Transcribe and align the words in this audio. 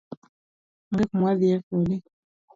Onge 0.89 1.03
kumawadhie 1.09 1.55
kodi. 1.67 1.95